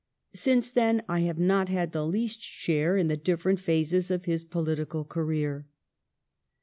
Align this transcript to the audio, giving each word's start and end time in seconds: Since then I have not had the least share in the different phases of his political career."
Since 0.33 0.71
then 0.71 1.03
I 1.07 1.19
have 1.19 1.37
not 1.37 1.69
had 1.69 1.91
the 1.91 2.07
least 2.07 2.41
share 2.41 2.97
in 2.97 3.05
the 3.05 3.15
different 3.15 3.59
phases 3.59 4.09
of 4.09 4.25
his 4.25 4.43
political 4.43 5.05
career." 5.05 5.67